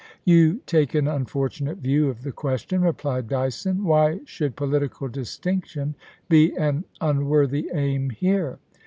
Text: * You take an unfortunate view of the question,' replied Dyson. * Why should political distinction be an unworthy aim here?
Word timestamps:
* 0.13 0.25
You 0.25 0.61
take 0.65 0.95
an 0.95 1.07
unfortunate 1.07 1.77
view 1.77 2.09
of 2.09 2.23
the 2.23 2.31
question,' 2.31 2.81
replied 2.81 3.29
Dyson. 3.29 3.83
* 3.83 3.83
Why 3.85 4.21
should 4.25 4.55
political 4.55 5.07
distinction 5.07 5.93
be 6.27 6.57
an 6.57 6.85
unworthy 6.99 7.69
aim 7.71 8.09
here? 8.09 8.57